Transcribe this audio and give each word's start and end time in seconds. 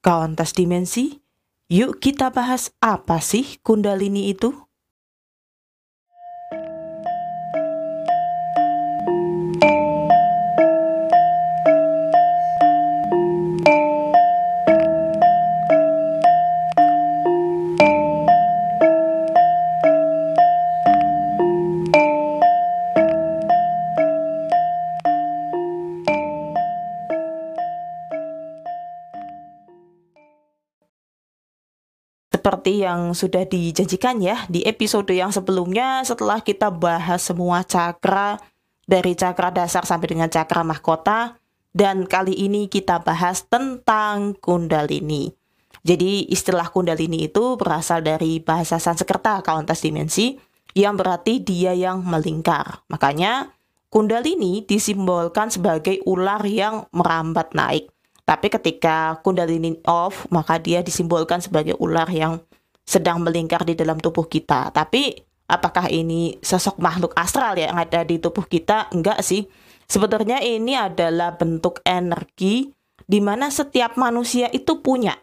Kauntas 0.00 0.56
Dimensi, 0.56 1.20
yuk 1.68 2.00
kita 2.00 2.32
bahas 2.32 2.72
apa 2.80 3.20
sih 3.20 3.60
Kundalini 3.60 4.32
itu? 4.32 4.69
Seperti 32.40 32.80
yang 32.80 33.12
sudah 33.12 33.44
dijanjikan 33.44 34.16
ya 34.24 34.48
di 34.48 34.64
episode 34.64 35.12
yang 35.12 35.28
sebelumnya 35.28 36.00
setelah 36.08 36.40
kita 36.40 36.72
bahas 36.72 37.20
semua 37.20 37.60
cakra 37.60 38.40
dari 38.88 39.12
cakra 39.12 39.52
dasar 39.52 39.84
sampai 39.84 40.16
dengan 40.16 40.32
cakra 40.32 40.64
mahkota 40.64 41.36
dan 41.76 42.08
kali 42.08 42.32
ini 42.32 42.66
kita 42.72 43.04
bahas 43.04 43.44
tentang 43.44 44.32
kundalini. 44.40 45.36
Jadi 45.84 46.32
istilah 46.32 46.72
kundalini 46.72 47.28
itu 47.28 47.60
berasal 47.60 48.00
dari 48.00 48.40
bahasa 48.40 48.80
Sanskerta 48.80 49.44
kauntas 49.44 49.84
dimensi 49.84 50.40
yang 50.72 50.96
berarti 50.96 51.44
dia 51.44 51.76
yang 51.76 52.00
melingkar. 52.00 52.88
Makanya 52.88 53.52
kundalini 53.92 54.64
disimbolkan 54.64 55.52
sebagai 55.52 56.00
ular 56.08 56.40
yang 56.48 56.88
merambat 56.96 57.52
naik. 57.52 57.92
Tapi 58.30 58.46
ketika 58.46 59.18
kundalini 59.26 59.82
off, 59.90 60.30
maka 60.30 60.62
dia 60.62 60.86
disimbolkan 60.86 61.42
sebagai 61.42 61.74
ular 61.82 62.06
yang 62.14 62.38
sedang 62.86 63.26
melingkar 63.26 63.66
di 63.66 63.74
dalam 63.74 63.98
tubuh 63.98 64.30
kita. 64.30 64.70
Tapi 64.70 65.18
apakah 65.50 65.90
ini 65.90 66.38
sosok 66.38 66.78
makhluk 66.78 67.10
astral 67.18 67.58
yang 67.58 67.74
ada 67.74 68.06
di 68.06 68.22
tubuh 68.22 68.46
kita? 68.46 68.86
Enggak 68.94 69.26
sih. 69.26 69.50
Sebenarnya 69.90 70.38
ini 70.46 70.78
adalah 70.78 71.34
bentuk 71.34 71.82
energi 71.82 72.70
di 73.02 73.18
mana 73.18 73.50
setiap 73.50 73.98
manusia 73.98 74.46
itu 74.54 74.78
punya. 74.78 75.18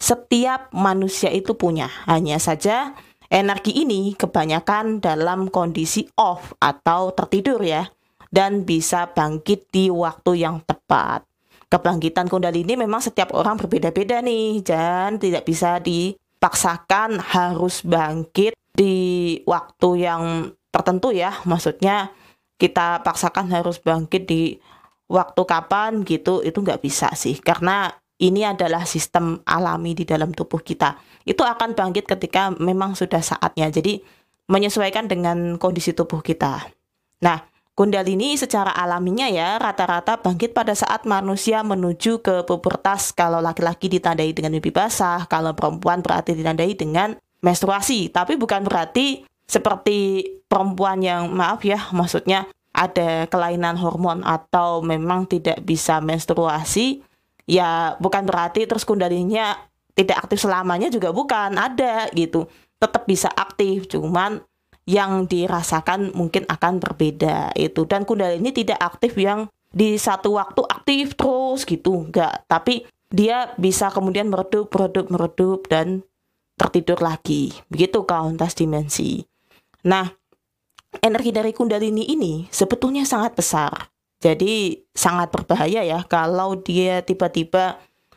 Setiap 0.00 0.72
manusia 0.72 1.28
itu 1.28 1.60
punya. 1.60 1.92
Hanya 2.08 2.40
saja 2.40 2.96
energi 3.28 3.84
ini 3.84 4.16
kebanyakan 4.16 5.04
dalam 5.04 5.52
kondisi 5.52 6.08
off 6.16 6.56
atau 6.56 7.12
tertidur 7.12 7.60
ya 7.60 7.84
dan 8.32 8.64
bisa 8.64 9.12
bangkit 9.12 9.68
di 9.68 9.92
waktu 9.92 10.40
yang 10.40 10.64
tepat 10.64 11.35
kebangkitan 11.66 12.30
kundalini 12.30 12.78
memang 12.78 13.02
setiap 13.02 13.34
orang 13.34 13.58
berbeda-beda 13.58 14.22
nih 14.22 14.62
dan 14.62 15.18
tidak 15.18 15.42
bisa 15.42 15.82
dipaksakan 15.82 17.18
harus 17.18 17.82
bangkit 17.82 18.54
di 18.76 18.94
waktu 19.48 20.06
yang 20.06 20.22
tertentu 20.70 21.10
ya. 21.10 21.34
Maksudnya 21.48 22.14
kita 22.56 23.02
paksakan 23.02 23.50
harus 23.50 23.82
bangkit 23.82 24.28
di 24.28 24.56
waktu 25.10 25.42
kapan 25.42 26.06
gitu 26.06 26.44
itu 26.46 26.58
nggak 26.62 26.82
bisa 26.84 27.10
sih. 27.18 27.40
Karena 27.42 27.90
ini 28.16 28.46
adalah 28.46 28.88
sistem 28.88 29.42
alami 29.44 29.92
di 29.92 30.06
dalam 30.06 30.32
tubuh 30.32 30.62
kita. 30.62 30.96
Itu 31.26 31.42
akan 31.42 31.74
bangkit 31.74 32.06
ketika 32.06 32.54
memang 32.54 32.94
sudah 32.94 33.20
saatnya. 33.20 33.68
Jadi 33.68 34.00
menyesuaikan 34.46 35.10
dengan 35.10 35.58
kondisi 35.58 35.90
tubuh 35.90 36.22
kita. 36.22 36.70
Nah 37.26 37.55
Kundalini 37.76 38.40
secara 38.40 38.72
alaminya 38.72 39.28
ya 39.28 39.60
rata-rata 39.60 40.16
bangkit 40.16 40.56
pada 40.56 40.72
saat 40.72 41.04
manusia 41.04 41.60
menuju 41.60 42.24
ke 42.24 42.40
pubertas 42.48 43.12
kalau 43.12 43.44
laki-laki 43.44 43.92
ditandai 43.92 44.32
dengan 44.32 44.56
mimpi 44.56 44.72
basah, 44.72 45.28
kalau 45.28 45.52
perempuan 45.52 46.00
berarti 46.00 46.32
ditandai 46.32 46.72
dengan 46.72 47.20
menstruasi. 47.44 48.08
Tapi 48.08 48.40
bukan 48.40 48.64
berarti 48.64 49.28
seperti 49.44 50.24
perempuan 50.48 51.04
yang 51.04 51.28
maaf 51.36 51.68
ya, 51.68 51.84
maksudnya 51.92 52.48
ada 52.72 53.28
kelainan 53.28 53.76
hormon 53.76 54.24
atau 54.24 54.80
memang 54.80 55.28
tidak 55.28 55.60
bisa 55.60 56.00
menstruasi, 56.00 57.04
ya 57.44 57.92
bukan 58.00 58.24
berarti 58.24 58.64
terus 58.64 58.88
kundalininya 58.88 59.52
tidak 59.92 60.24
aktif 60.24 60.48
selamanya 60.48 60.88
juga 60.88 61.12
bukan, 61.12 61.60
ada 61.60 62.08
gitu. 62.16 62.48
Tetap 62.80 63.04
bisa 63.04 63.28
aktif, 63.36 63.84
cuman 63.92 64.40
yang 64.86 65.26
dirasakan 65.26 66.14
mungkin 66.14 66.46
akan 66.46 66.78
berbeda 66.78 67.52
itu. 67.58 67.84
Dan 67.84 68.06
kundalini 68.06 68.54
tidak 68.54 68.78
aktif 68.78 69.18
yang 69.18 69.50
di 69.74 69.98
satu 69.98 70.38
waktu 70.38 70.62
aktif 70.64 71.18
terus 71.18 71.66
gitu 71.66 72.06
enggak. 72.06 72.46
Tapi 72.46 72.86
dia 73.10 73.52
bisa 73.58 73.90
kemudian 73.90 74.30
meredup 74.30 74.70
meredup 74.70 75.06
meredup 75.10 75.66
dan 75.66 76.06
tertidur 76.54 77.02
lagi. 77.02 77.52
Begitu 77.68 78.06
kauntas 78.06 78.54
dimensi. 78.54 79.26
Nah 79.84 80.06
energi 81.02 81.34
dari 81.34 81.52
kundalini 81.52 82.06
ini 82.08 82.46
sebetulnya 82.48 83.02
sangat 83.02 83.34
besar. 83.36 83.90
Jadi 84.16 84.80
sangat 84.96 85.28
berbahaya 85.28 85.84
ya 85.84 86.00
kalau 86.08 86.56
dia 86.56 87.04
tiba-tiba 87.04 87.76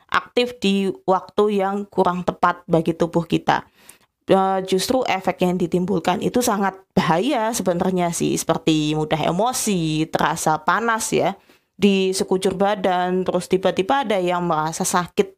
aktif 0.09 0.57
di 0.57 0.89
waktu 1.03 1.59
yang 1.59 1.83
kurang 1.85 2.23
tepat 2.23 2.63
bagi 2.65 2.95
tubuh 2.95 3.27
kita 3.27 3.67
uh, 4.29 4.59
justru 4.63 5.01
efek 5.05 5.41
yang 5.43 5.57
ditimbulkan 5.57 6.21
itu 6.21 6.39
sangat 6.39 6.77
bahaya 6.93 7.51
sebenarnya 7.51 8.13
sih 8.13 8.37
seperti 8.37 8.93
mudah 8.93 9.19
emosi, 9.19 10.07
terasa 10.07 10.61
panas 10.61 11.09
ya 11.11 11.35
di 11.79 12.11
sekujur 12.11 12.59
badan, 12.59 13.23
terus 13.23 13.47
tiba-tiba 13.47 14.03
ada 14.03 14.19
yang 14.19 14.43
merasa 14.43 14.83
sakit 14.83 15.31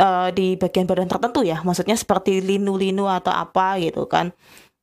uh, 0.00 0.32
di 0.32 0.56
bagian 0.56 0.88
badan 0.88 1.08
tertentu 1.10 1.44
ya, 1.44 1.60
maksudnya 1.60 1.92
seperti 1.92 2.40
linu-linu 2.40 3.04
atau 3.04 3.30
apa 3.32 3.76
gitu 3.76 4.08
kan. 4.08 4.32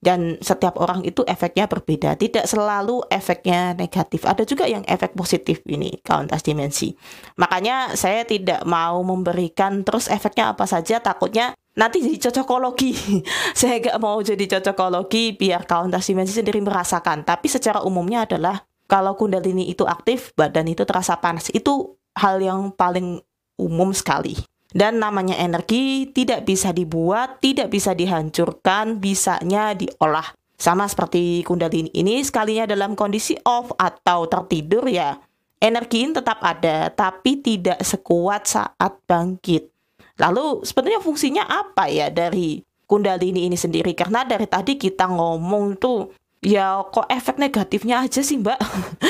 Dan 0.06 0.38
setiap 0.38 0.78
orang 0.78 1.02
itu 1.02 1.26
efeknya 1.26 1.66
berbeda, 1.66 2.14
tidak 2.14 2.46
selalu 2.46 3.02
efeknya 3.10 3.74
negatif. 3.74 4.22
Ada 4.22 4.46
juga 4.46 4.70
yang 4.70 4.86
efek 4.86 5.18
positif 5.18 5.66
ini 5.66 5.98
kauntas 6.06 6.46
dimensi. 6.46 6.94
Makanya 7.42 7.98
saya 7.98 8.22
tidak 8.22 8.62
mau 8.70 9.02
memberikan 9.02 9.82
terus 9.82 10.06
efeknya 10.06 10.54
apa 10.54 10.70
saja, 10.70 11.02
takutnya 11.02 11.58
nanti 11.76 12.02
jadi 12.02 12.18
cocokologi. 12.28 12.92
saya 13.60 13.80
gak 13.80 14.00
mau 14.00 14.20
jadi 14.24 14.44
cocokologi 14.58 15.36
biar 15.36 15.68
kawan 15.68 15.92
dimensi 15.92 16.34
sendiri 16.34 16.64
merasakan. 16.64 17.28
Tapi 17.28 17.48
secara 17.52 17.84
umumnya 17.84 18.24
adalah 18.28 18.64
kalau 18.88 19.14
kundalini 19.20 19.70
itu 19.70 19.84
aktif, 19.86 20.32
badan 20.34 20.72
itu 20.72 20.84
terasa 20.88 21.20
panas. 21.20 21.52
Itu 21.52 22.00
hal 22.16 22.42
yang 22.42 22.72
paling 22.74 23.22
umum 23.60 23.92
sekali. 23.92 24.36
Dan 24.76 25.00
namanya 25.00 25.40
energi 25.40 26.12
tidak 26.12 26.44
bisa 26.44 26.76
dibuat, 26.76 27.40
tidak 27.40 27.72
bisa 27.72 27.96
dihancurkan, 27.96 29.00
bisanya 29.00 29.72
diolah. 29.72 30.36
Sama 30.56 30.88
seperti 30.88 31.44
kundalini 31.44 31.92
ini 31.92 32.24
sekalinya 32.24 32.68
dalam 32.68 32.96
kondisi 32.96 33.36
off 33.44 33.76
atau 33.76 34.28
tertidur 34.28 34.88
ya. 34.88 35.20
Energi 35.60 36.04
ini 36.04 36.12
tetap 36.16 36.40
ada, 36.44 36.92
tapi 36.92 37.40
tidak 37.40 37.80
sekuat 37.84 38.44
saat 38.48 38.94
bangkit. 39.08 39.75
Lalu 40.20 40.64
sebenarnya 40.64 41.02
fungsinya 41.04 41.44
apa 41.44 41.92
ya 41.92 42.08
dari 42.08 42.64
Kundalini 42.86 43.50
ini 43.50 43.58
sendiri? 43.58 43.98
Karena 43.98 44.22
dari 44.22 44.46
tadi 44.46 44.78
kita 44.78 45.10
ngomong 45.10 45.82
tuh 45.82 46.14
ya 46.46 46.86
kok 46.86 47.10
efek 47.10 47.42
negatifnya 47.42 48.06
aja 48.06 48.22
sih 48.22 48.38
mbak? 48.38 48.62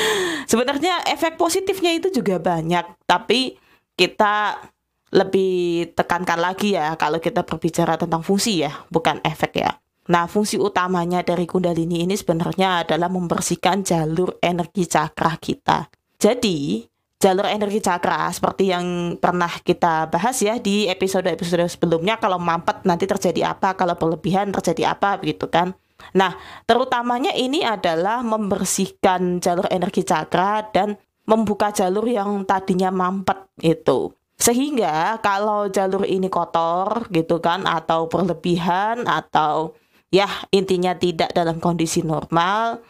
Sebenarnya 0.50 1.04
efek 1.04 1.36
positifnya 1.36 1.92
itu 1.92 2.08
juga 2.08 2.40
banyak 2.40 3.04
tapi 3.04 3.60
kita 3.92 4.64
lebih 5.12 5.92
tekankan 5.92 6.40
lagi 6.40 6.74
ya 6.74 6.96
kalau 6.96 7.20
kita 7.20 7.44
berbicara 7.44 8.00
tentang 8.00 8.24
fungsi 8.24 8.64
ya 8.64 8.72
bukan 8.88 9.20
efek 9.22 9.60
ya. 9.60 9.76
Nah 10.08 10.24
fungsi 10.24 10.56
utamanya 10.56 11.20
dari 11.20 11.44
kundalini 11.44 12.08
ini 12.08 12.16
sebenarnya 12.16 12.86
adalah 12.86 13.12
membersihkan 13.12 13.84
jalur 13.84 14.40
energi 14.40 14.88
cakra 14.88 15.36
kita. 15.36 15.92
Jadi 16.16 16.80
jalur 17.16 17.48
energi 17.48 17.80
cakra 17.80 18.28
seperti 18.28 18.68
yang 18.72 19.16
pernah 19.16 19.48
kita 19.48 20.12
bahas 20.12 20.36
ya 20.44 20.60
di 20.60 20.84
episode-episode 20.86 21.64
sebelumnya 21.72 22.20
kalau 22.20 22.36
mampet 22.36 22.84
nanti 22.84 23.08
terjadi 23.08 23.56
apa 23.56 23.72
kalau 23.72 23.96
berlebihan 23.96 24.52
terjadi 24.52 24.92
apa 24.92 25.16
begitu 25.16 25.48
kan. 25.48 25.72
Nah 26.12 26.36
terutamanya 26.68 27.32
ini 27.32 27.64
adalah 27.64 28.20
membersihkan 28.20 29.40
jalur 29.40 29.64
energi 29.72 30.04
cakra 30.04 30.68
dan 30.68 31.00
membuka 31.24 31.72
jalur 31.72 32.04
yang 32.04 32.44
tadinya 32.44 32.92
mampet 32.92 33.48
itu. 33.64 34.12
Sehingga 34.36 35.16
kalau 35.24 35.72
jalur 35.72 36.04
ini 36.04 36.28
kotor 36.28 37.08
gitu 37.08 37.40
kan 37.40 37.64
atau 37.64 38.04
berlebihan 38.12 39.08
atau 39.08 39.72
ya 40.12 40.28
intinya 40.52 40.92
tidak 40.92 41.32
dalam 41.32 41.56
kondisi 41.56 42.04
normal 42.04 42.84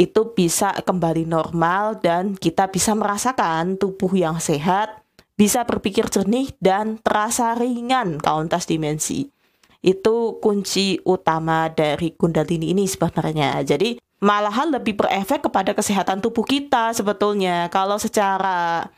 itu 0.00 0.32
bisa 0.32 0.72
kembali 0.80 1.28
normal 1.28 2.00
dan 2.00 2.32
kita 2.32 2.72
bisa 2.72 2.96
merasakan 2.96 3.76
tubuh 3.76 4.16
yang 4.16 4.40
sehat, 4.40 5.04
bisa 5.36 5.68
berpikir 5.68 6.08
jernih 6.08 6.56
dan 6.56 6.96
terasa 7.04 7.52
ringan 7.52 8.16
kauntas 8.16 8.64
dimensi. 8.64 9.28
Itu 9.84 10.40
kunci 10.40 10.96
utama 11.04 11.68
dari 11.68 12.16
Kundalini 12.16 12.72
ini 12.72 12.88
sebenarnya. 12.88 13.60
Jadi 13.60 14.00
malahan 14.24 14.72
lebih 14.72 14.96
berefek 14.96 15.44
kepada 15.44 15.76
kesehatan 15.76 16.24
tubuh 16.24 16.48
kita 16.48 16.96
sebetulnya. 16.96 17.68
Kalau 17.68 18.00
secara 18.00 18.88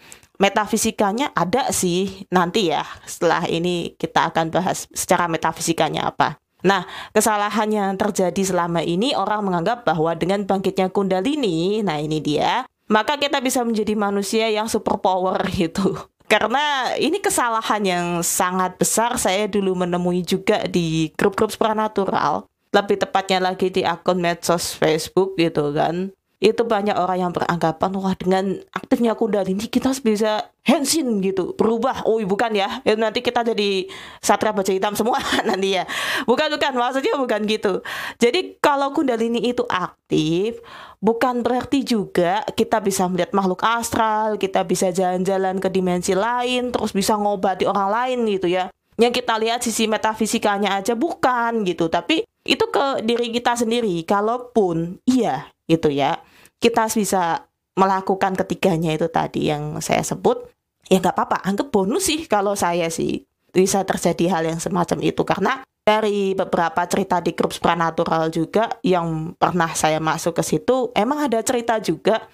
metafisikanya 0.43 1.31
ada 1.35 1.71
sih 1.71 2.27
nanti 2.35 2.75
ya 2.75 2.83
setelah 3.07 3.47
ini 3.47 3.95
kita 3.95 4.31
akan 4.35 4.51
bahas 4.51 4.91
secara 4.91 5.31
metafisikanya 5.31 6.11
apa. 6.11 6.42
Nah, 6.63 6.87
kesalahan 7.11 7.69
yang 7.71 7.91
terjadi 7.99 8.43
selama 8.43 8.81
ini 8.83 9.15
orang 9.19 9.43
menganggap 9.43 9.83
bahwa 9.83 10.15
dengan 10.15 10.47
bangkitnya 10.47 10.95
kundalini, 10.95 11.83
nah 11.83 11.99
ini 11.99 12.23
dia, 12.23 12.67
maka 12.87 13.19
kita 13.19 13.43
bisa 13.43 13.67
menjadi 13.67 13.99
manusia 13.99 14.47
yang 14.49 14.71
super 14.71 14.99
power 15.03 15.43
gitu. 15.51 15.99
Karena 16.33 16.97
ini 16.97 17.21
kesalahan 17.21 17.83
yang 17.85 18.07
sangat 18.25 18.81
besar 18.81 19.21
saya 19.21 19.45
dulu 19.51 19.77
menemui 19.77 20.25
juga 20.25 20.65
di 20.65 21.13
grup-grup 21.13 21.53
supernatural. 21.53 22.49
Lebih 22.73 23.05
tepatnya 23.05 23.53
lagi 23.53 23.69
di 23.69 23.85
akun 23.85 24.17
medsos 24.17 24.73
Facebook 24.73 25.37
gitu 25.37 25.77
kan 25.77 26.09
itu 26.43 26.67
banyak 26.67 26.99
orang 26.99 27.19
yang 27.23 27.31
beranggapan 27.31 27.91
wah 28.03 28.19
dengan 28.19 28.59
aktifnya 28.75 29.15
kundalini 29.15 29.71
kita 29.71 29.95
bisa 30.03 30.51
hensin 30.67 31.23
gitu. 31.23 31.55
Berubah. 31.55 32.03
Oh 32.03 32.19
bukan 32.27 32.51
ya, 32.51 32.83
ya 32.83 32.99
nanti 32.99 33.23
kita 33.23 33.47
jadi 33.47 33.87
satria 34.19 34.51
baja 34.51 34.75
hitam 34.75 34.99
semua 34.99 35.23
nanti 35.49 35.79
ya. 35.79 35.87
Bukan 36.27 36.51
bukan. 36.59 36.75
Maksudnya 36.75 37.15
bukan 37.15 37.47
gitu. 37.47 37.87
Jadi 38.19 38.59
kalau 38.59 38.91
kundalini 38.91 39.39
itu 39.39 39.63
aktif 39.71 40.59
bukan 40.99 41.47
berarti 41.47 41.87
juga 41.87 42.43
kita 42.59 42.83
bisa 42.83 43.07
melihat 43.07 43.31
makhluk 43.31 43.63
astral 43.63 44.35
kita 44.35 44.67
bisa 44.67 44.91
jalan-jalan 44.91 45.63
ke 45.63 45.71
dimensi 45.71 46.15
lain 46.15 46.75
terus 46.75 46.91
bisa 46.91 47.15
ngobati 47.15 47.71
orang 47.71 47.87
lain 47.87 48.19
gitu 48.27 48.51
ya. 48.51 48.67
Yang 48.99 49.23
kita 49.23 49.39
lihat 49.39 49.63
sisi 49.63 49.87
metafisikanya 49.87 50.75
aja 50.75 50.99
bukan 50.99 51.63
gitu. 51.63 51.87
Tapi 51.87 52.27
itu 52.43 52.65
ke 52.67 52.99
diri 53.07 53.31
kita 53.31 53.55
sendiri. 53.55 54.03
Kalaupun 54.03 54.99
iya 55.07 55.47
gitu 55.71 55.87
ya 55.87 56.19
kita 56.63 56.87
bisa 56.87 57.51
melakukan 57.75 58.39
ketiganya 58.39 58.95
itu 58.95 59.11
tadi 59.11 59.51
yang 59.51 59.83
saya 59.83 60.07
sebut 60.07 60.47
ya 60.87 61.01
nggak 61.03 61.15
apa-apa 61.17 61.39
anggap 61.43 61.69
bonus 61.75 62.07
sih 62.07 62.31
kalau 62.31 62.55
saya 62.55 62.87
sih. 62.89 63.27
Bisa 63.53 63.85
terjadi 63.85 64.33
hal 64.33 64.49
yang 64.49 64.61
semacam 64.65 64.99
itu. 65.05 65.29
Karena 65.29 65.61
dari 65.85 66.33
beberapa 66.33 66.89
cerita 66.89 67.21
di 67.21 67.37
grup 67.37 67.53
supernatural 67.53 68.33
juga 68.33 68.81
yang 68.81 69.37
pernah 69.37 69.69
saya 69.77 70.01
masuk 70.01 70.41
ke 70.41 70.43
situ 70.47 70.89
emang 70.97 71.29
ada 71.29 71.37
cerita 71.45 71.77
juga 71.77 72.25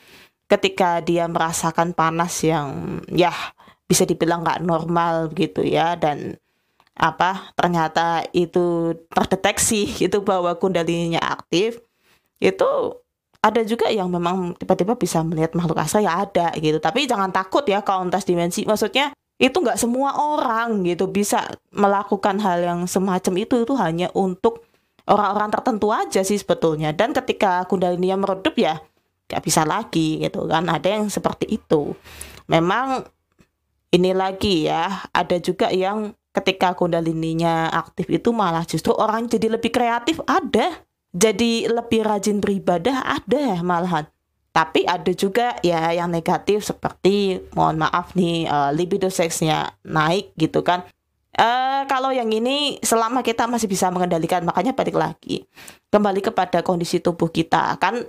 ketika 0.46 1.02
dia 1.02 1.26
merasakan 1.26 1.90
panas 1.90 2.38
yang 2.46 3.02
ya 3.10 3.34
bisa 3.90 4.06
dibilang 4.06 4.46
nggak 4.46 4.62
normal 4.62 5.34
gitu 5.34 5.66
ya. 5.66 5.98
Dan 5.98 6.38
apa 6.94 7.50
ternyata 7.58 8.22
itu 8.31 8.94
terdeteksi 9.10 9.90
itu 10.06 10.22
bahwa 10.22 10.54
kundalininya 10.54 11.19
aktif. 11.19 11.82
Itu 12.38 13.02
ada 13.38 13.62
juga 13.62 13.87
yang 13.87 14.11
memang 14.11 14.58
tiba-tiba 14.58 14.99
bisa 14.99 15.23
melihat 15.23 15.55
makhluk 15.55 15.79
astral 15.79 16.02
ya 16.02 16.26
ada 16.26 16.50
gitu. 16.58 16.82
Tapi 16.82 17.06
jangan 17.06 17.31
takut 17.31 17.62
ya 17.70 17.87
kalau 17.87 18.02
lintas 18.06 18.26
dimensi 18.26 18.67
maksudnya 18.67 19.14
itu 19.38 19.55
nggak 19.55 19.79
semua 19.79 20.19
orang 20.19 20.82
gitu 20.82 21.06
bisa 21.06 21.46
melakukan 21.70 22.43
hal 22.43 22.58
yang 22.58 22.81
semacam 22.90 23.35
itu. 23.38 23.62
Itu 23.62 23.79
hanya 23.79 24.11
untuk 24.19 24.67
orang-orang 25.06 25.55
tertentu 25.55 25.94
aja 25.94 26.26
sih 26.26 26.35
sebetulnya. 26.35 26.90
Dan 26.90 27.14
ketika 27.14 27.62
kundalini 27.70 28.11
yang 28.11 28.26
meredup 28.26 28.58
ya 28.58 28.82
nggak 29.31 29.43
bisa 29.46 29.62
lagi 29.62 30.19
gitu 30.19 30.50
kan. 30.50 30.67
Ada 30.67 30.99
yang 30.99 31.06
seperti 31.06 31.46
itu. 31.62 31.94
Memang 32.50 33.06
ini 33.94 34.11
lagi 34.19 34.67
ya 34.67 35.06
ada 35.14 35.38
juga 35.38 35.70
yang 35.70 36.11
ketika 36.34 36.75
kundalininya 36.75 37.70
aktif 37.70 38.11
itu 38.11 38.34
malah 38.34 38.67
justru 38.67 38.91
orang 38.99 39.31
jadi 39.31 39.55
lebih 39.55 39.70
kreatif. 39.70 40.19
Ada 40.26 40.88
jadi 41.19 41.67
lebih 41.67 42.06
rajin 42.06 42.38
beribadah 42.38 43.03
ada 43.19 43.59
malahan. 43.67 44.06
Tapi 44.55 44.87
ada 44.87 45.11
juga 45.12 45.59
ya 45.62 45.91
yang 45.94 46.11
negatif 46.11 46.67
seperti 46.67 47.38
mohon 47.55 47.79
maaf 47.79 48.15
nih 48.15 48.47
uh, 48.47 48.70
libido 48.75 49.11
seksnya 49.11 49.75
naik 49.82 50.35
gitu 50.38 50.62
kan. 50.62 50.87
Uh, 51.38 51.87
kalau 51.87 52.11
yang 52.11 52.26
ini 52.35 52.82
selama 52.82 53.23
kita 53.23 53.47
masih 53.47 53.70
bisa 53.70 53.91
mengendalikan 53.91 54.43
makanya 54.43 54.75
balik 54.75 54.99
lagi. 54.99 55.47
Kembali 55.91 56.23
kepada 56.23 56.62
kondisi 56.67 56.99
tubuh 56.99 57.31
kita. 57.31 57.79
Kan 57.79 58.03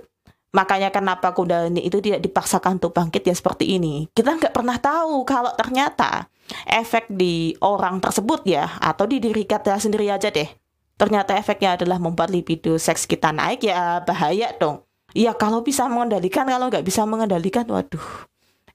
makanya 0.50 0.90
kenapa 0.90 1.30
kundalini 1.30 1.86
itu 1.86 2.02
tidak 2.02 2.18
dipaksakan 2.26 2.82
untuk 2.82 2.98
bangkit 2.98 3.22
ya 3.22 3.34
seperti 3.36 3.78
ini. 3.78 4.10
Kita 4.10 4.34
nggak 4.34 4.54
pernah 4.54 4.78
tahu 4.82 5.22
kalau 5.22 5.54
ternyata 5.54 6.26
efek 6.66 7.06
di 7.06 7.54
orang 7.62 8.02
tersebut 8.02 8.42
ya 8.42 8.66
atau 8.82 9.06
di 9.06 9.22
diri 9.22 9.46
kita 9.46 9.78
sendiri 9.78 10.10
aja 10.10 10.34
deh 10.34 10.50
ternyata 11.00 11.32
efeknya 11.32 11.80
adalah 11.80 11.96
membuat 11.96 12.28
libido 12.28 12.76
seks 12.76 13.08
kita 13.08 13.32
naik 13.32 13.64
ya 13.64 14.04
bahaya 14.04 14.52
dong. 14.60 14.84
Ya 15.16 15.32
kalau 15.32 15.64
bisa 15.64 15.88
mengendalikan, 15.88 16.44
kalau 16.44 16.68
nggak 16.68 16.84
bisa 16.84 17.08
mengendalikan, 17.08 17.64
waduh. 17.64 18.28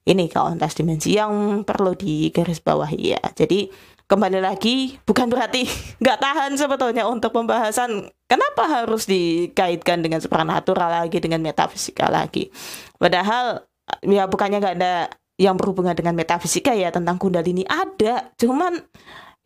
Ini 0.05 0.29
lintas 0.29 0.77
dimensi 0.77 1.17
yang 1.17 1.65
perlu 1.65 1.97
digarisbawahi 1.97 3.01
ya. 3.17 3.21
Jadi 3.33 3.69
kembali 4.05 4.37
lagi 4.37 5.01
bukan 5.01 5.29
berarti 5.29 5.65
nggak 6.01 6.19
tahan 6.21 6.51
sebetulnya 6.57 7.09
untuk 7.09 7.33
pembahasan 7.33 8.09
kenapa 8.29 8.69
harus 8.69 9.09
dikaitkan 9.09 10.05
dengan 10.05 10.21
supernatural 10.21 11.05
lagi 11.05 11.17
dengan 11.21 11.41
metafisika 11.41 12.09
lagi. 12.09 12.53
Padahal 13.01 13.65
ya 14.05 14.29
bukannya 14.29 14.61
nggak 14.61 14.75
ada 14.77 15.09
yang 15.41 15.57
berhubungan 15.59 15.97
dengan 15.97 16.15
metafisika 16.15 16.71
ya 16.71 16.93
tentang 16.93 17.19
kundalini 17.19 17.67
ada, 17.67 18.29
cuman 18.39 18.85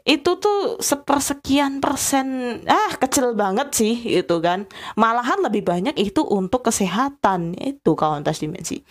itu 0.08 0.40
tuh 0.40 0.80
sepersekian 0.80 1.84
persen. 1.84 2.60
Ah 2.68 2.96
kecil 2.96 3.36
banget 3.36 3.76
sih 3.76 3.96
itu 4.06 4.40
kan. 4.40 4.68
Malahan 4.96 5.44
lebih 5.44 5.66
banyak 5.68 5.96
itu 6.00 6.24
untuk 6.24 6.68
kesehatan 6.68 7.56
itu 7.60 7.96
kauntas 7.96 8.40
dimensi 8.40 8.84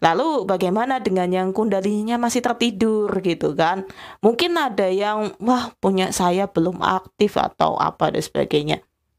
lalu 0.00 0.48
bagaimana 0.48 0.98
dengan 0.98 1.28
yang 1.28 1.48
kundalininya 1.52 2.16
masih 2.16 2.40
tertidur 2.40 3.12
gitu 3.20 3.52
kan? 3.52 3.84
Mungkin 4.24 4.56
ada 4.56 4.88
yang 4.88 5.36
wah 5.38 5.72
punya 5.78 6.10
saya 6.10 6.48
belum 6.48 6.80
aktif 6.80 7.36
atau 7.36 7.76
apa 7.76 8.10
dan 8.10 8.24
sebagainya. 8.24 8.76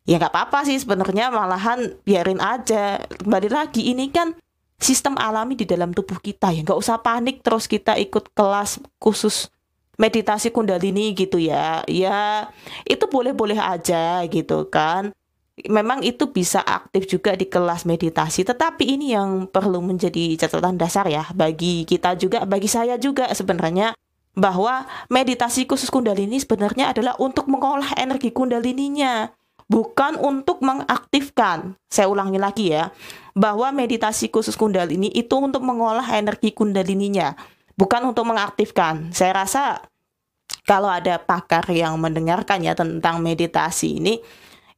Ya 0.10 0.18
nggak 0.18 0.34
apa-apa 0.34 0.66
sih 0.66 0.82
sebenarnya 0.82 1.30
malahan 1.30 1.94
biarin 2.02 2.42
aja. 2.42 3.06
Kembali 3.22 3.50
lagi 3.54 3.94
ini 3.94 4.10
kan 4.10 4.34
sistem 4.82 5.14
alami 5.22 5.54
di 5.54 5.70
dalam 5.70 5.94
tubuh 5.94 6.18
kita 6.18 6.50
ya. 6.50 6.66
Nggak 6.66 6.82
usah 6.82 6.98
panik 7.06 7.46
terus 7.46 7.70
kita 7.70 7.96
ikut 8.02 8.34
kelas 8.34 8.82
khusus 8.98 9.54
meditasi 10.02 10.50
kundalini 10.50 11.14
gitu 11.14 11.38
ya. 11.38 11.86
Ya 11.86 12.50
itu 12.90 13.06
boleh-boleh 13.06 13.62
aja 13.62 14.26
gitu 14.26 14.66
kan. 14.74 15.14
Memang 15.70 16.02
itu 16.02 16.26
bisa 16.34 16.58
aktif 16.66 17.06
juga 17.06 17.38
di 17.38 17.46
kelas 17.46 17.86
meditasi. 17.86 18.42
Tetapi 18.42 18.98
ini 18.98 19.14
yang 19.14 19.46
perlu 19.46 19.78
menjadi 19.86 20.34
catatan 20.42 20.82
dasar 20.82 21.06
ya 21.06 21.30
bagi 21.38 21.86
kita 21.86 22.18
juga 22.18 22.42
bagi 22.50 22.66
saya 22.66 22.98
juga 22.98 23.30
sebenarnya 23.30 23.94
bahwa 24.34 24.90
meditasi 25.12 25.70
khusus 25.70 25.94
kundalini 25.94 26.42
sebenarnya 26.42 26.96
adalah 26.96 27.20
untuk 27.22 27.52
mengolah 27.52 27.94
energi 28.00 28.34
kundalininya 28.34 29.30
bukan 29.70 30.18
untuk 30.18 30.64
mengaktifkan. 30.66 31.78
Saya 31.92 32.10
ulangi 32.10 32.40
lagi 32.42 32.74
ya 32.74 32.90
bahwa 33.38 33.70
meditasi 33.70 34.34
khusus 34.34 34.58
kundalini 34.58 35.14
itu 35.14 35.36
untuk 35.38 35.62
mengolah 35.62 36.08
energi 36.16 36.56
kundalininya 36.56 37.36
bukan 37.76 38.08
untuk 38.08 38.28
mengaktifkan. 38.28 39.12
Saya 39.16 39.36
rasa 39.44 39.91
kalau 40.72 40.88
ada 40.88 41.20
pakar 41.20 41.68
yang 41.68 42.00
mendengarkan 42.00 42.64
ya 42.64 42.72
tentang 42.72 43.20
meditasi 43.20 44.00
ini, 44.00 44.24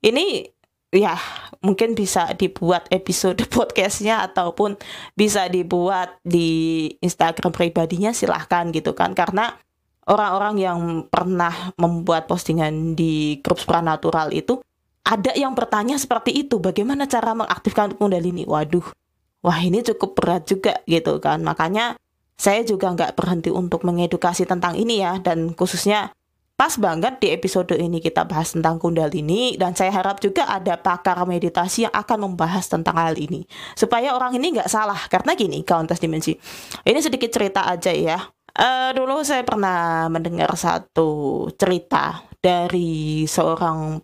ini 0.02 0.42
ya 0.90 1.14
mungkin 1.62 1.94
bisa 1.94 2.34
dibuat 2.34 2.90
episode 2.90 3.46
podcastnya 3.54 4.26
ataupun 4.26 4.74
bisa 5.14 5.46
dibuat 5.54 6.18
di 6.26 6.90
Instagram 6.98 7.54
pribadinya 7.54 8.10
silahkan 8.10 8.74
gitu 8.74 8.98
kan. 8.98 9.14
Karena 9.14 9.54
orang-orang 10.10 10.56
yang 10.58 10.80
pernah 11.14 11.54
membuat 11.78 12.26
postingan 12.26 12.98
di 12.98 13.38
grup 13.46 13.62
supernatural 13.62 14.34
itu 14.34 14.66
ada 15.06 15.30
yang 15.38 15.54
bertanya 15.54 16.02
seperti 16.02 16.34
itu 16.34 16.58
bagaimana 16.58 17.06
cara 17.06 17.38
mengaktifkan 17.38 17.94
kundalini? 17.94 18.50
Waduh 18.50 18.90
wah 19.46 19.60
ini 19.62 19.86
cukup 19.86 20.18
berat 20.18 20.50
juga 20.50 20.82
gitu 20.90 21.22
kan. 21.22 21.46
Makanya 21.46 22.02
saya 22.38 22.66
juga 22.66 22.92
nggak 22.92 23.14
berhenti 23.16 23.50
untuk 23.54 23.86
mengedukasi 23.86 24.44
tentang 24.44 24.74
ini 24.76 25.02
ya 25.02 25.22
dan 25.22 25.54
khususnya 25.54 26.12
pas 26.54 26.78
banget 26.78 27.18
di 27.20 27.34
episode 27.34 27.74
ini 27.76 27.98
kita 27.98 28.24
bahas 28.30 28.54
tentang 28.54 28.78
kundalini 28.78 29.58
dan 29.58 29.74
saya 29.74 29.90
harap 29.90 30.22
juga 30.22 30.46
ada 30.46 30.78
pakar 30.78 31.18
meditasi 31.26 31.90
yang 31.90 31.94
akan 31.94 32.32
membahas 32.32 32.70
tentang 32.70 32.96
hal 32.96 33.18
ini. 33.18 33.44
Supaya 33.74 34.14
orang 34.14 34.38
ini 34.38 34.56
nggak 34.56 34.70
salah 34.70 35.02
karena 35.10 35.34
gini 35.34 35.66
kauntas 35.66 35.98
dimensi. 35.98 36.38
Ini 36.86 37.00
sedikit 37.02 37.34
cerita 37.34 37.66
aja 37.66 37.92
ya. 37.92 38.22
Uh, 38.54 38.94
dulu 38.94 39.26
saya 39.26 39.42
pernah 39.42 40.06
mendengar 40.14 40.54
satu 40.54 41.50
cerita 41.58 42.22
dari 42.38 43.26
seorang 43.26 43.98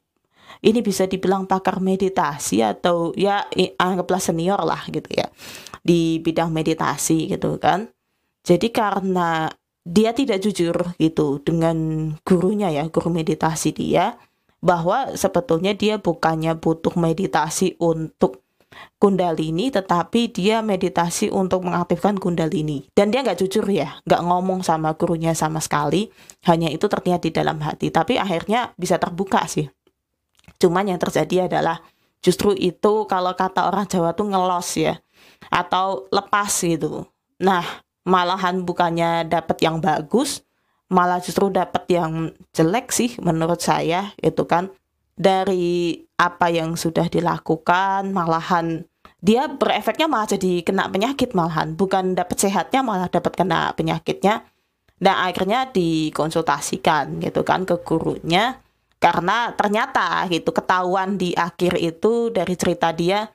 ini 0.65 0.79
bisa 0.81 1.05
dibilang 1.05 1.45
pakar 1.45 1.79
meditasi 1.79 2.65
atau 2.65 3.13
ya 3.13 3.45
anggaplah 3.77 4.19
senior 4.19 4.59
lah 4.65 4.83
gitu 4.89 5.07
ya 5.13 5.29
di 5.85 6.19
bidang 6.19 6.49
meditasi 6.51 7.29
gitu 7.29 7.61
kan 7.61 7.93
jadi 8.49 8.67
karena 8.73 9.53
dia 9.85 10.09
tidak 10.17 10.41
jujur 10.41 10.73
gitu 10.97 11.37
dengan 11.45 11.77
gurunya 12.25 12.73
ya, 12.73 12.89
guru 12.89 13.13
meditasi 13.13 13.69
dia 13.69 14.17
bahwa 14.57 15.13
sebetulnya 15.13 15.77
dia 15.77 16.01
bukannya 16.01 16.57
butuh 16.57 16.97
meditasi 16.97 17.77
untuk 17.77 18.41
kundalini 18.97 19.69
tetapi 19.73 20.29
dia 20.33 20.65
meditasi 20.65 21.29
untuk 21.29 21.61
mengaktifkan 21.61 22.17
kundalini. 22.17 22.89
Dan 22.97 23.13
dia 23.13 23.21
nggak 23.21 23.37
jujur 23.37 23.69
ya 23.69 24.01
nggak 24.09 24.21
ngomong 24.25 24.65
sama 24.65 24.97
gurunya 24.97 25.37
sama 25.37 25.61
sekali 25.61 26.09
hanya 26.49 26.73
itu 26.73 26.89
terlihat 26.89 27.21
di 27.21 27.29
dalam 27.29 27.61
hati. 27.61 27.93
Tapi 27.93 28.17
akhirnya 28.17 28.73
bisa 28.81 28.97
terbuka 28.97 29.45
sih. 29.45 29.69
Cuman 30.57 30.89
yang 30.89 30.97
terjadi 30.97 31.45
adalah 31.45 31.85
justru 32.19 32.57
itu 32.57 33.05
kalau 33.05 33.37
kata 33.37 33.69
orang 33.69 33.85
Jawa 33.85 34.17
tuh 34.17 34.27
ngelos 34.27 34.73
ya 34.75 34.97
atau 35.53 36.09
lepas 36.11 36.51
gitu. 36.65 37.07
Nah 37.39 37.88
malahan 38.09 38.65
bukannya 38.65 39.29
dapat 39.29 39.61
yang 39.61 39.77
bagus 39.77 40.41
malah 40.89 41.21
justru 41.21 41.53
dapat 41.53 41.85
yang 41.87 42.33
jelek 42.51 42.89
sih 42.89 43.13
menurut 43.21 43.61
saya 43.61 44.11
itu 44.19 44.43
kan. 44.49 44.73
Dari 45.19 45.99
apa 46.15 46.47
yang 46.47 46.79
sudah 46.79 47.11
dilakukan 47.11 48.15
malahan 48.15 48.87
dia 49.19 49.51
berefeknya 49.51 50.07
malah 50.07 50.31
jadi 50.31 50.63
kena 50.63 50.87
penyakit 50.87 51.35
malahan. 51.35 51.75
Bukan 51.75 52.15
dapat 52.15 52.39
sehatnya 52.39 52.79
malah 52.79 53.11
dapat 53.11 53.35
kena 53.35 53.75
penyakitnya. 53.75 54.47
Dan 54.99 55.15
akhirnya 55.15 55.67
dikonsultasikan 55.71 57.19
gitu 57.19 57.43
kan 57.43 57.67
ke 57.67 57.83
gurunya. 57.83 58.63
Karena 58.99 59.51
ternyata 59.55 60.27
gitu 60.31 60.51
ketahuan 60.51 61.15
di 61.15 61.35
akhir 61.35 61.79
itu 61.79 62.31
dari 62.31 62.55
cerita 62.55 62.91
dia 62.95 63.27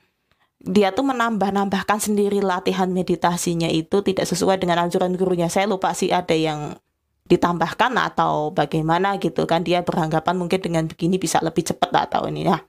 dia 0.61 0.95
tuh 0.95 1.05
menambah-nambahkan 1.05 1.99
sendiri 2.01 2.41
latihan 2.41 2.89
meditasinya 2.89 3.69
itu 3.69 4.01
tidak 4.01 4.25
sesuai 4.25 4.61
dengan 4.61 4.87
anjuran 4.87 5.13
gurunya 5.13 5.51
saya 5.51 5.69
lupa 5.69 5.93
sih 5.93 6.09
ada 6.09 6.33
yang 6.33 6.77
ditambahkan 7.25 7.91
atau 7.97 8.53
bagaimana 8.53 9.17
gitu 9.17 9.49
kan 9.49 9.65
dia 9.65 9.81
beranggapan 9.81 10.37
mungkin 10.37 10.61
dengan 10.61 10.83
begini 10.85 11.17
bisa 11.17 11.41
lebih 11.41 11.65
cepat 11.65 11.89
atau 12.09 12.29
ini 12.29 12.45
ya 12.45 12.61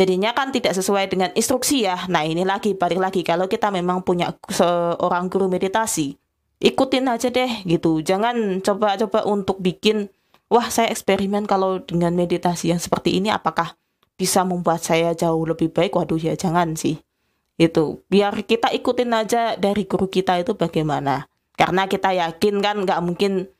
jadinya 0.00 0.32
kan 0.32 0.48
tidak 0.48 0.72
sesuai 0.72 1.12
dengan 1.12 1.30
instruksi 1.36 1.84
ya. 1.84 2.08
Nah 2.08 2.24
ini 2.24 2.46
lagi 2.46 2.72
balik 2.72 2.96
lagi 2.96 3.20
kalau 3.20 3.50
kita 3.50 3.68
memang 3.68 4.00
punya 4.00 4.32
seorang 4.48 5.28
guru 5.28 5.52
meditasi, 5.52 6.16
ikutin 6.62 7.10
aja 7.10 7.28
deh 7.28 7.68
gitu. 7.68 8.00
Jangan 8.00 8.64
coba-coba 8.64 9.28
untuk 9.28 9.60
bikin, 9.60 10.08
wah 10.48 10.72
saya 10.72 10.88
eksperimen 10.88 11.44
kalau 11.44 11.84
dengan 11.84 12.16
meditasi 12.16 12.72
yang 12.72 12.80
seperti 12.80 13.20
ini 13.20 13.28
apakah 13.28 13.76
bisa 14.16 14.40
membuat 14.44 14.80
saya 14.80 15.12
jauh 15.12 15.44
lebih 15.44 15.68
baik? 15.68 15.92
Waduh 15.96 16.20
ya 16.20 16.32
jangan 16.32 16.76
sih. 16.80 17.00
Itu 17.60 18.00
biar 18.08 18.40
kita 18.48 18.72
ikutin 18.72 19.12
aja 19.12 19.52
dari 19.60 19.84
guru 19.84 20.08
kita 20.08 20.40
itu 20.40 20.56
bagaimana. 20.56 21.28
Karena 21.52 21.84
kita 21.84 22.16
yakin 22.16 22.64
kan 22.64 22.76
nggak 22.88 23.00
mungkin 23.04 23.52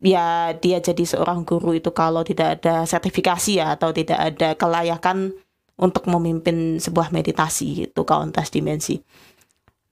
ya 0.00 0.56
dia 0.56 0.80
jadi 0.80 1.04
seorang 1.04 1.44
guru 1.44 1.76
itu 1.76 1.92
kalau 1.92 2.24
tidak 2.24 2.60
ada 2.60 2.88
sertifikasi 2.88 3.60
ya 3.60 3.76
atau 3.76 3.92
tidak 3.92 4.16
ada 4.16 4.56
kelayakan 4.56 5.36
untuk 5.76 6.08
memimpin 6.08 6.80
sebuah 6.80 7.12
meditasi 7.12 7.92
itu 7.92 8.00
kauntas 8.08 8.48
dimensi. 8.48 9.04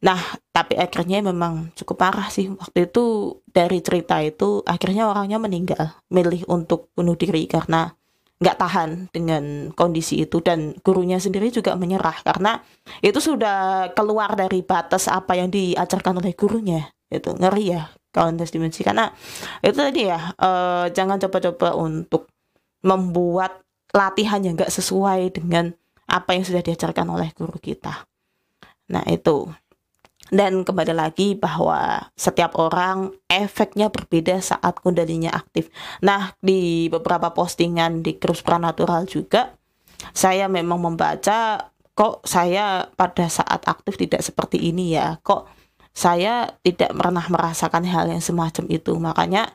Nah, 0.03 0.19
tapi 0.51 0.75
akhirnya 0.75 1.23
memang 1.23 1.71
cukup 1.79 1.97
parah 2.03 2.27
sih. 2.27 2.51
Waktu 2.51 2.91
itu 2.91 3.39
dari 3.47 3.79
cerita 3.79 4.19
itu 4.19 4.65
akhirnya 4.67 5.07
orangnya 5.07 5.39
meninggal, 5.39 5.95
milih 6.11 6.43
untuk 6.51 6.91
bunuh 6.99 7.15
diri 7.15 7.47
karena 7.47 7.95
nggak 8.43 8.59
tahan 8.59 8.91
dengan 9.15 9.71
kondisi 9.79 10.19
itu 10.27 10.43
dan 10.43 10.75
gurunya 10.83 11.23
sendiri 11.23 11.55
juga 11.55 11.79
menyerah 11.79 12.19
karena 12.27 12.59
itu 12.99 13.23
sudah 13.23 13.91
keluar 13.95 14.35
dari 14.35 14.67
batas 14.67 15.07
apa 15.07 15.39
yang 15.39 15.49
diajarkan 15.49 16.19
oleh 16.19 16.35
gurunya. 16.35 16.91
Itu 17.07 17.39
ngeri 17.39 17.65
ya 17.71 17.87
kauntas 18.11 18.51
dimensi 18.51 18.83
karena 18.83 19.09
itu 19.63 19.79
tadi 19.79 20.11
ya 20.11 20.35
uh, 20.37 20.91
jangan 20.91 21.23
coba-coba 21.23 21.79
untuk 21.79 22.29
membuat 22.83 23.63
latihan 23.95 24.43
yang 24.43 24.59
gak 24.59 24.75
sesuai 24.75 25.39
dengan 25.39 25.71
apa 26.11 26.35
yang 26.35 26.45
sudah 26.45 26.61
diajarkan 26.61 27.07
oleh 27.09 27.31
guru 27.33 27.57
kita. 27.57 28.05
Nah, 28.91 29.05
itu. 29.09 29.49
Dan 30.33 30.65
kembali 30.65 30.97
lagi 30.97 31.37
bahwa 31.37 32.09
setiap 32.17 32.57
orang 32.57 33.13
efeknya 33.29 33.93
berbeda 33.93 34.41
saat 34.41 34.81
kundalinya 34.81 35.29
aktif. 35.29 35.69
Nah, 36.01 36.33
di 36.41 36.89
beberapa 36.89 37.37
postingan 37.37 38.01
di 38.01 38.17
grup 38.17 38.41
supranatural 38.41 39.05
juga, 39.05 39.53
saya 40.17 40.49
memang 40.49 40.81
membaca 40.81 41.69
kok 41.93 42.25
saya 42.25 42.89
pada 42.97 43.29
saat 43.29 43.61
aktif 43.69 44.01
tidak 44.01 44.25
seperti 44.25 44.73
ini 44.73 44.97
ya. 44.97 45.21
Kok 45.21 45.53
saya 45.93 46.49
tidak 46.65 46.97
pernah 46.97 47.29
merasakan 47.29 47.85
hal 47.85 48.09
yang 48.09 48.25
semacam 48.25 48.65
itu. 48.73 48.97
Makanya 48.97 49.53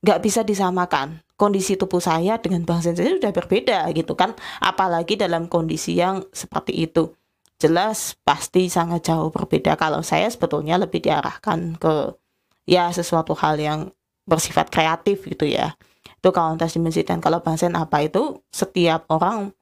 nggak 0.00 0.20
bisa 0.24 0.40
disamakan 0.40 1.20
kondisi 1.36 1.76
tubuh 1.80 2.00
saya 2.00 2.36
dengan 2.40 2.62
bang 2.68 2.80
sensei 2.84 3.08
sudah 3.08 3.32
berbeda 3.32 3.88
gitu 3.96 4.12
kan 4.12 4.36
apalagi 4.60 5.16
dalam 5.16 5.48
kondisi 5.48 5.96
yang 5.96 6.22
seperti 6.30 6.76
itu 6.76 7.16
jelas 7.58 8.18
pasti 8.26 8.66
sangat 8.68 9.06
jauh 9.06 9.30
berbeda. 9.30 9.78
Kalau 9.78 10.02
saya 10.02 10.28
sebetulnya 10.30 10.78
lebih 10.78 11.04
diarahkan 11.04 11.78
ke 11.78 12.14
ya 12.68 12.90
sesuatu 12.90 13.36
hal 13.38 13.60
yang 13.60 13.80
bersifat 14.24 14.72
kreatif 14.72 15.24
gitu 15.28 15.46
ya. 15.48 15.76
Itu 16.18 16.32
kauntas 16.32 16.72
dimensi 16.72 17.04
dan 17.04 17.20
kalau 17.20 17.44
bang 17.44 17.56
sen 17.60 17.76
apa 17.76 18.04
itu? 18.04 18.40
Setiap 18.48 19.08
orang 19.12 19.52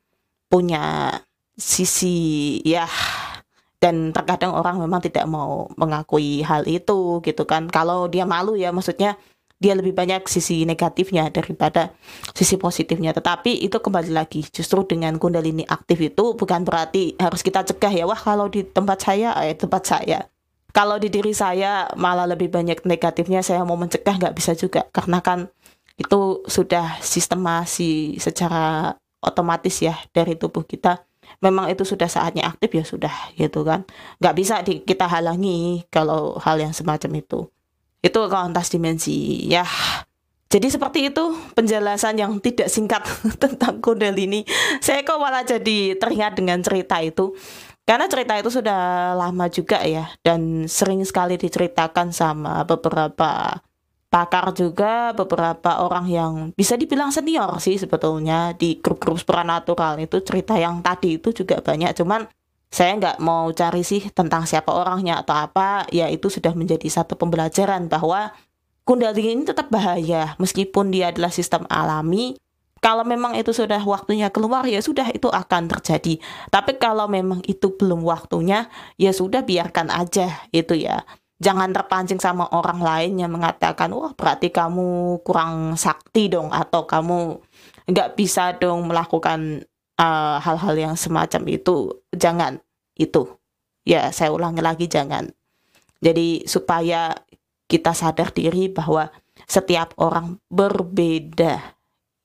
punya 0.46 1.10
sisi 1.58 2.58
ya 2.64 2.86
dan 3.82 4.14
terkadang 4.14 4.54
orang 4.54 4.78
memang 4.78 5.02
tidak 5.02 5.26
mau 5.26 5.66
mengakui 5.74 6.46
hal 6.46 6.62
itu 6.70 7.18
gitu 7.26 7.42
kan. 7.44 7.66
Kalau 7.66 8.06
dia 8.06 8.22
malu 8.22 8.54
ya 8.54 8.70
maksudnya 8.70 9.18
dia 9.62 9.78
lebih 9.78 9.94
banyak 9.94 10.26
sisi 10.26 10.66
negatifnya 10.66 11.30
daripada 11.30 11.94
sisi 12.34 12.58
positifnya. 12.58 13.14
Tetapi 13.14 13.62
itu 13.62 13.78
kembali 13.78 14.10
lagi, 14.10 14.42
justru 14.50 14.82
dengan 14.82 15.14
kundalini 15.22 15.62
aktif 15.62 16.02
itu 16.02 16.34
bukan 16.34 16.66
berarti 16.66 17.14
harus 17.22 17.46
kita 17.46 17.62
cegah 17.62 17.94
ya, 17.94 18.04
wah 18.10 18.18
kalau 18.18 18.50
di 18.50 18.66
tempat 18.66 18.98
saya, 18.98 19.38
eh 19.46 19.54
tempat 19.54 19.86
saya. 19.86 20.26
Kalau 20.74 20.98
di 20.98 21.06
diri 21.06 21.30
saya 21.30 21.86
malah 21.94 22.26
lebih 22.26 22.50
banyak 22.50 22.82
negatifnya, 22.82 23.46
saya 23.46 23.62
mau 23.62 23.78
mencegah 23.78 24.18
nggak 24.18 24.34
bisa 24.34 24.58
juga. 24.58 24.88
Karena 24.90 25.22
kan 25.22 25.46
itu 25.94 26.42
sudah 26.50 26.98
sistemasi 26.98 28.18
secara 28.18 28.96
otomatis 29.22 29.78
ya 29.78 29.94
dari 30.10 30.34
tubuh 30.34 30.66
kita. 30.66 31.06
Memang 31.38 31.70
itu 31.70 31.86
sudah 31.86 32.10
saatnya 32.10 32.50
aktif 32.50 32.74
ya 32.74 32.82
sudah 32.82 33.14
gitu 33.38 33.62
kan. 33.62 33.86
Nggak 34.18 34.34
bisa 34.34 34.54
di, 34.66 34.82
kita 34.82 35.06
halangi 35.06 35.86
kalau 35.92 36.40
hal 36.42 36.58
yang 36.58 36.74
semacam 36.74 37.22
itu 37.22 37.46
itu 38.02 38.18
kontas 38.28 38.68
dimensi 38.68 39.46
ya 39.46 39.64
jadi 40.52 40.68
seperti 40.68 41.08
itu 41.08 41.32
penjelasan 41.56 42.20
yang 42.20 42.36
tidak 42.36 42.68
singkat 42.68 43.00
tentang 43.42 43.80
kundalini. 43.80 44.44
Saya 44.84 45.00
kok 45.00 45.16
malah 45.16 45.48
jadi 45.48 45.96
teringat 45.96 46.36
dengan 46.36 46.60
cerita 46.60 47.00
itu. 47.00 47.32
Karena 47.88 48.04
cerita 48.06 48.36
itu 48.36 48.52
sudah 48.52 49.10
lama 49.16 49.48
juga 49.50 49.82
ya 49.82 50.12
dan 50.22 50.70
sering 50.70 51.02
sekali 51.02 51.34
diceritakan 51.34 52.14
sama 52.14 52.62
beberapa 52.62 53.58
pakar 54.06 54.54
juga, 54.54 55.10
beberapa 55.16 55.82
orang 55.82 56.06
yang 56.06 56.32
bisa 56.54 56.78
dibilang 56.78 57.10
senior 57.10 57.58
sih 57.58 57.80
sebetulnya 57.80 58.54
di 58.54 58.78
grup-grup 58.78 59.18
supranatural 59.18 59.98
itu 59.98 60.20
cerita 60.22 60.54
yang 60.54 60.78
tadi 60.78 61.18
itu 61.18 61.34
juga 61.34 61.58
banyak. 61.58 61.90
Cuman 61.96 62.28
saya 62.72 62.96
nggak 62.96 63.20
mau 63.20 63.52
cari 63.52 63.84
sih 63.84 64.08
tentang 64.16 64.48
siapa 64.48 64.72
orangnya 64.72 65.20
atau 65.20 65.36
apa. 65.36 65.84
Ya 65.92 66.08
itu 66.08 66.32
sudah 66.32 66.56
menjadi 66.56 66.88
satu 66.88 67.20
pembelajaran 67.20 67.92
bahwa 67.92 68.32
kundalini 68.88 69.36
ini 69.36 69.44
tetap 69.44 69.68
bahaya. 69.68 70.32
Meskipun 70.40 70.88
dia 70.88 71.12
adalah 71.12 71.28
sistem 71.28 71.68
alami 71.68 72.40
kalau 72.82 73.06
memang 73.06 73.38
itu 73.38 73.54
sudah 73.54 73.78
waktunya 73.84 74.32
keluar 74.32 74.66
ya 74.66 74.80
sudah 74.80 75.12
itu 75.12 75.28
akan 75.28 75.68
terjadi. 75.68 76.18
Tapi 76.50 76.80
kalau 76.80 77.06
memang 77.06 77.44
itu 77.44 77.76
belum 77.76 78.02
waktunya 78.02 78.66
ya 78.96 79.12
sudah 79.12 79.44
biarkan 79.44 79.92
aja 79.92 80.48
itu 80.50 80.74
ya. 80.74 81.04
Jangan 81.38 81.70
terpancing 81.76 82.18
sama 82.18 82.48
orang 82.50 82.80
lain 82.80 83.20
yang 83.20 83.30
mengatakan 83.30 83.92
wah 83.92 84.16
berarti 84.16 84.48
kamu 84.48 85.20
kurang 85.22 85.76
sakti 85.76 86.32
dong 86.32 86.48
atau 86.50 86.88
kamu 86.88 87.36
nggak 87.86 88.18
bisa 88.18 88.56
dong 88.58 88.90
melakukan 88.90 89.62
hal-hal 90.42 90.74
uh, 90.74 90.82
yang 90.90 90.94
semacam 90.98 91.42
itu 91.46 92.02
jangan 92.14 92.58
itu. 92.98 93.38
Ya 93.82 94.10
saya 94.10 94.34
ulangi 94.34 94.62
lagi 94.62 94.86
jangan. 94.90 95.30
Jadi 96.02 96.46
supaya 96.50 97.14
kita 97.70 97.94
sadar 97.94 98.34
diri 98.34 98.66
bahwa 98.66 99.10
setiap 99.46 99.94
orang 99.98 100.42
berbeda. 100.50 101.78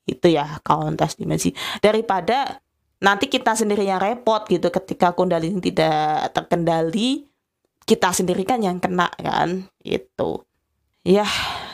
Itu 0.07 0.31
ya 0.31 0.57
kauntas 0.65 1.19
dimensi. 1.19 1.53
Daripada 1.84 2.62
nanti 2.98 3.29
kita 3.29 3.53
sendiri 3.53 3.86
yang 3.86 4.01
repot 4.01 4.50
gitu 4.50 4.74
ketika 4.74 5.13
kundalini 5.13 5.62
tidak 5.62 6.34
terkendali 6.34 7.29
kita 7.86 8.10
sendiri 8.10 8.41
kan 8.43 8.60
yang 8.60 8.81
kena 8.81 9.07
kan 9.22 9.69
itu 9.86 10.41
ya 11.05 11.24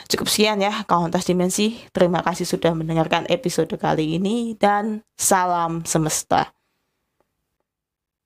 Cukup 0.08 0.28
sekian 0.30 0.60
ya 0.60 0.84
Kauntas 0.86 1.26
Dimensi. 1.26 1.80
Terima 1.96 2.22
kasih 2.22 2.44
sudah 2.46 2.76
mendengarkan 2.76 3.28
episode 3.32 3.72
kali 3.80 4.20
ini 4.20 4.54
dan 4.60 5.02
salam 5.16 5.84
semesta. 5.88 6.52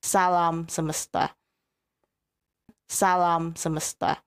Salam 0.02 0.70
semesta. 0.70 1.34
Salam 2.88 3.58
semesta. 3.60 4.27